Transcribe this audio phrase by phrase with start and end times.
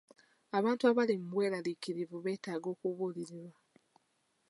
[0.57, 3.53] Abantu abali mu bweraliikirivu beetaaga okubuulirirwa.